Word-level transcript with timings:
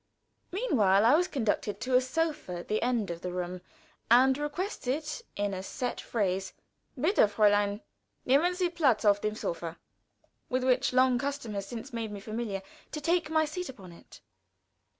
Meanwhile 0.51 1.05
I 1.05 1.13
was 1.13 1.27
conducted 1.27 1.79
to 1.81 1.95
a 1.95 2.01
sofa 2.01 2.55
at 2.57 2.69
the 2.69 2.81
end 2.81 3.11
of 3.11 3.21
the 3.21 3.31
room, 3.31 3.61
and 4.09 4.35
requested 4.35 5.03
in 5.35 5.53
a 5.53 5.61
set 5.61 6.01
phrase, 6.01 6.53
"Bitte, 6.99 7.29
Fräulein, 7.29 7.81
nehmen 8.25 8.55
sie 8.55 8.69
platz 8.69 9.05
auf 9.05 9.21
dem 9.21 9.35
sofa," 9.35 9.77
with 10.49 10.63
which 10.63 10.91
long 10.91 11.19
custom 11.19 11.53
has 11.53 11.67
since 11.67 11.93
made 11.93 12.11
me 12.11 12.19
familiar, 12.19 12.63
to 12.91 12.99
take 12.99 13.29
my 13.29 13.45
seat 13.45 13.69
upon 13.69 13.91
it. 13.91 14.21